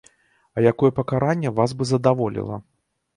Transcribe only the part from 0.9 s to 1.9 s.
пакаранне вас бы